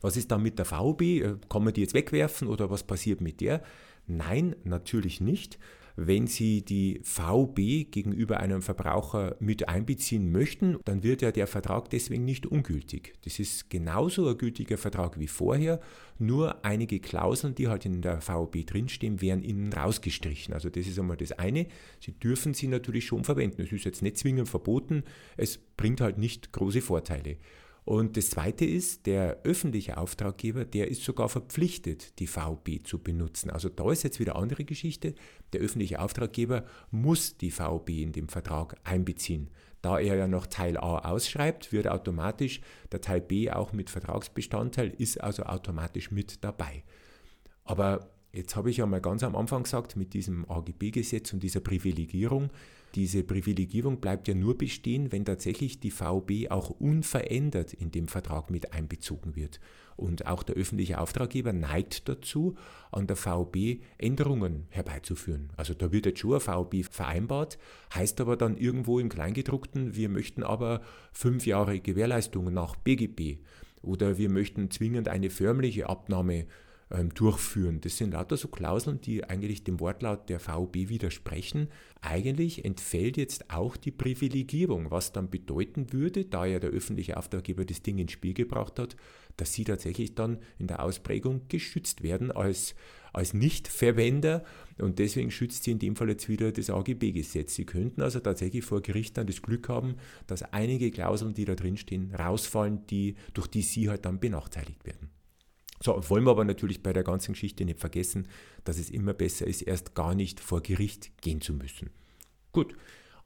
Was 0.00 0.16
ist 0.16 0.30
dann 0.30 0.42
mit 0.42 0.58
der 0.58 0.64
VB? 0.64 1.02
Äh, 1.02 1.36
kann 1.48 1.64
man 1.64 1.72
die 1.72 1.82
jetzt 1.82 1.94
wegwerfen 1.94 2.48
oder 2.48 2.70
was 2.70 2.82
passiert 2.84 3.20
mit 3.20 3.40
der? 3.40 3.62
Nein, 4.06 4.56
natürlich 4.64 5.20
nicht. 5.20 5.58
Wenn 5.96 6.26
Sie 6.26 6.64
die 6.64 7.00
VB 7.04 7.90
gegenüber 7.90 8.40
einem 8.40 8.62
Verbraucher 8.62 9.36
mit 9.38 9.68
einbeziehen 9.68 10.32
möchten, 10.32 10.76
dann 10.84 11.04
wird 11.04 11.22
ja 11.22 11.30
der 11.30 11.46
Vertrag 11.46 11.88
deswegen 11.90 12.24
nicht 12.24 12.46
ungültig. 12.46 13.14
Das 13.22 13.38
ist 13.38 13.70
genauso 13.70 14.28
ein 14.28 14.36
gültiger 14.36 14.76
Vertrag 14.76 15.20
wie 15.20 15.28
vorher, 15.28 15.80
nur 16.18 16.64
einige 16.64 16.98
Klauseln, 16.98 17.54
die 17.54 17.68
halt 17.68 17.86
in 17.86 18.02
der 18.02 18.20
VB 18.20 18.66
drinstehen, 18.66 19.20
werden 19.20 19.44
Ihnen 19.44 19.72
rausgestrichen. 19.72 20.52
Also 20.52 20.68
das 20.68 20.86
ist 20.88 20.98
einmal 20.98 21.16
das 21.16 21.32
eine. 21.32 21.66
Sie 22.00 22.12
dürfen 22.12 22.54
sie 22.54 22.66
natürlich 22.66 23.06
schon 23.06 23.22
verwenden. 23.22 23.62
Es 23.62 23.70
ist 23.70 23.84
jetzt 23.84 24.02
nicht 24.02 24.18
zwingend 24.18 24.48
verboten, 24.48 25.04
es 25.36 25.58
bringt 25.76 26.00
halt 26.00 26.18
nicht 26.18 26.52
große 26.52 26.80
Vorteile. 26.80 27.36
Und 27.84 28.16
das 28.16 28.30
Zweite 28.30 28.64
ist, 28.64 29.04
der 29.04 29.42
öffentliche 29.42 29.98
Auftraggeber, 29.98 30.64
der 30.64 30.88
ist 30.88 31.04
sogar 31.04 31.28
verpflichtet, 31.28 32.18
die 32.18 32.26
VB 32.26 32.82
zu 32.82 32.98
benutzen. 32.98 33.50
Also 33.50 33.68
da 33.68 33.92
ist 33.92 34.04
jetzt 34.04 34.20
wieder 34.20 34.36
andere 34.36 34.64
Geschichte. 34.64 35.14
Der 35.52 35.60
öffentliche 35.60 36.00
Auftraggeber 36.00 36.64
muss 36.90 37.36
die 37.36 37.50
VB 37.50 38.02
in 38.02 38.12
dem 38.12 38.28
Vertrag 38.28 38.76
einbeziehen. 38.84 39.50
Da 39.82 39.98
er 39.98 40.16
ja 40.16 40.26
noch 40.26 40.46
Teil 40.46 40.78
A 40.78 41.10
ausschreibt, 41.10 41.70
wird 41.70 41.86
automatisch 41.86 42.62
der 42.90 43.02
Teil 43.02 43.20
B 43.20 43.50
auch 43.50 43.74
mit 43.74 43.90
Vertragsbestandteil, 43.90 44.94
ist 44.96 45.20
also 45.20 45.42
automatisch 45.42 46.10
mit 46.10 46.42
dabei. 46.42 46.84
Aber 47.64 48.08
jetzt 48.32 48.56
habe 48.56 48.70
ich 48.70 48.78
ja 48.78 48.86
mal 48.86 49.02
ganz 49.02 49.22
am 49.22 49.36
Anfang 49.36 49.64
gesagt, 49.64 49.94
mit 49.96 50.14
diesem 50.14 50.50
AGB-Gesetz 50.50 51.34
und 51.34 51.42
dieser 51.42 51.60
Privilegierung, 51.60 52.48
diese 52.94 53.24
Privilegierung 53.24 54.00
bleibt 54.00 54.28
ja 54.28 54.34
nur 54.34 54.56
bestehen, 54.56 55.10
wenn 55.10 55.24
tatsächlich 55.24 55.80
die 55.80 55.90
VB 55.90 56.50
auch 56.50 56.70
unverändert 56.70 57.72
in 57.72 57.90
dem 57.90 58.08
Vertrag 58.08 58.50
mit 58.50 58.72
einbezogen 58.72 59.34
wird. 59.34 59.60
Und 59.96 60.26
auch 60.26 60.42
der 60.42 60.56
öffentliche 60.56 61.00
Auftraggeber 61.00 61.52
neigt 61.52 62.08
dazu, 62.08 62.56
an 62.90 63.06
der 63.06 63.16
VB 63.16 63.80
Änderungen 63.98 64.66
herbeizuführen. 64.70 65.50
Also 65.56 65.74
da 65.74 65.92
wird 65.92 66.06
jetzt 66.06 66.20
schon 66.20 66.32
eine 66.32 66.40
VB 66.40 66.84
vereinbart, 66.84 67.58
heißt 67.94 68.20
aber 68.20 68.36
dann 68.36 68.56
irgendwo 68.56 68.98
im 68.98 69.08
Kleingedruckten, 69.08 69.94
wir 69.94 70.08
möchten 70.08 70.42
aber 70.42 70.80
fünf 71.12 71.46
Jahre 71.46 71.78
Gewährleistung 71.80 72.52
nach 72.52 72.76
BGB 72.76 73.38
oder 73.82 74.18
wir 74.18 74.30
möchten 74.30 74.70
zwingend 74.70 75.08
eine 75.08 75.30
förmliche 75.30 75.88
Abnahme 75.88 76.46
ähm, 76.94 77.12
durchführen. 77.14 77.80
Das 77.80 77.96
sind 77.96 78.12
lauter 78.12 78.36
so 78.36 78.48
Klauseln, 78.48 79.00
die 79.00 79.24
eigentlich 79.24 79.64
dem 79.64 79.80
Wortlaut 79.80 80.28
der 80.28 80.38
VB 80.38 80.88
widersprechen. 80.88 81.68
Eigentlich 82.00 82.64
entfällt 82.64 83.16
jetzt 83.16 83.50
auch 83.50 83.76
die 83.76 83.90
Privilegierung, 83.90 84.90
was 84.90 85.12
dann 85.12 85.30
bedeuten 85.30 85.92
würde, 85.92 86.24
da 86.24 86.46
ja 86.46 86.58
der 86.58 86.70
öffentliche 86.70 87.16
Auftraggeber 87.16 87.64
das 87.64 87.82
Ding 87.82 87.98
ins 87.98 88.12
Spiel 88.12 88.34
gebracht 88.34 88.78
hat, 88.78 88.96
dass 89.36 89.52
sie 89.52 89.64
tatsächlich 89.64 90.14
dann 90.14 90.38
in 90.58 90.66
der 90.66 90.82
Ausprägung 90.82 91.42
geschützt 91.48 92.02
werden 92.02 92.30
als, 92.30 92.74
als 93.12 93.34
Nichtverwender 93.34 94.44
und 94.78 94.98
deswegen 94.98 95.30
schützt 95.30 95.64
sie 95.64 95.72
in 95.72 95.78
dem 95.78 95.96
Fall 95.96 96.08
jetzt 96.08 96.28
wieder 96.28 96.52
das 96.52 96.70
AGB-Gesetz. 96.70 97.54
Sie 97.54 97.64
könnten 97.64 98.02
also 98.02 98.20
tatsächlich 98.20 98.64
vor 98.64 98.82
Gericht 98.82 99.16
dann 99.16 99.26
das 99.26 99.42
Glück 99.42 99.68
haben, 99.68 99.96
dass 100.26 100.42
einige 100.52 100.90
Klauseln, 100.90 101.34
die 101.34 101.44
da 101.44 101.54
drin 101.54 101.76
stehen, 101.76 102.14
rausfallen, 102.14 102.86
die, 102.86 103.16
durch 103.32 103.46
die 103.46 103.62
sie 103.62 103.88
halt 103.88 104.04
dann 104.04 104.20
benachteiligt 104.20 104.84
werden. 104.84 105.10
So, 105.84 106.00
wollen 106.08 106.24
wir 106.24 106.30
aber 106.30 106.44
natürlich 106.44 106.82
bei 106.82 106.94
der 106.94 107.04
ganzen 107.04 107.32
Geschichte 107.32 107.64
nicht 107.66 107.78
vergessen, 107.78 108.26
dass 108.64 108.78
es 108.78 108.88
immer 108.88 109.12
besser 109.12 109.46
ist, 109.46 109.60
erst 109.60 109.94
gar 109.94 110.14
nicht 110.14 110.40
vor 110.40 110.62
Gericht 110.62 111.12
gehen 111.20 111.42
zu 111.42 111.52
müssen. 111.52 111.90
Gut, 112.52 112.74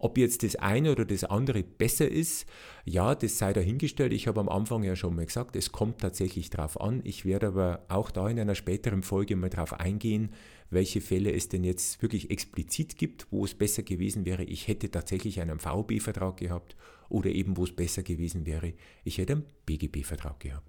ob 0.00 0.18
jetzt 0.18 0.42
das 0.42 0.56
eine 0.56 0.90
oder 0.90 1.04
das 1.04 1.22
andere 1.22 1.62
besser 1.62 2.08
ist, 2.08 2.46
ja, 2.84 3.14
das 3.14 3.38
sei 3.38 3.52
dahingestellt. 3.52 4.12
Ich 4.12 4.26
habe 4.26 4.40
am 4.40 4.48
Anfang 4.48 4.82
ja 4.82 4.96
schon 4.96 5.14
mal 5.14 5.26
gesagt, 5.26 5.54
es 5.54 5.70
kommt 5.70 6.00
tatsächlich 6.00 6.50
drauf 6.50 6.80
an. 6.80 7.00
Ich 7.04 7.24
werde 7.24 7.48
aber 7.48 7.84
auch 7.88 8.10
da 8.10 8.28
in 8.28 8.40
einer 8.40 8.56
späteren 8.56 9.04
Folge 9.04 9.36
mal 9.36 9.50
drauf 9.50 9.74
eingehen, 9.74 10.30
welche 10.68 11.00
Fälle 11.00 11.32
es 11.32 11.48
denn 11.48 11.62
jetzt 11.62 12.02
wirklich 12.02 12.30
explizit 12.30 12.96
gibt, 12.96 13.28
wo 13.30 13.44
es 13.44 13.54
besser 13.54 13.84
gewesen 13.84 14.24
wäre, 14.24 14.42
ich 14.42 14.66
hätte 14.66 14.90
tatsächlich 14.90 15.40
einen 15.40 15.60
VB-Vertrag 15.60 16.36
gehabt 16.36 16.76
oder 17.08 17.30
eben 17.30 17.56
wo 17.56 17.64
es 17.64 17.74
besser 17.74 18.02
gewesen 18.02 18.46
wäre, 18.46 18.74
ich 19.04 19.18
hätte 19.18 19.34
einen 19.34 19.46
BGB-Vertrag 19.64 20.40
gehabt. 20.40 20.67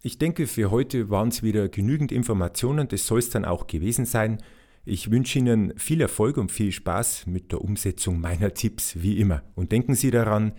Ich 0.00 0.18
denke, 0.18 0.46
für 0.46 0.70
heute 0.70 1.10
waren 1.10 1.26
es 1.28 1.42
wieder 1.42 1.68
genügend 1.68 2.12
Informationen, 2.12 2.86
das 2.86 3.04
soll 3.06 3.18
es 3.18 3.30
dann 3.30 3.44
auch 3.44 3.66
gewesen 3.66 4.06
sein. 4.06 4.38
Ich 4.84 5.10
wünsche 5.10 5.40
Ihnen 5.40 5.76
viel 5.76 6.00
Erfolg 6.00 6.36
und 6.36 6.52
viel 6.52 6.70
Spaß 6.70 7.26
mit 7.26 7.50
der 7.50 7.62
Umsetzung 7.62 8.20
meiner 8.20 8.54
Tipps 8.54 9.02
wie 9.02 9.18
immer. 9.18 9.42
Und 9.56 9.72
denken 9.72 9.96
Sie 9.96 10.12
daran, 10.12 10.52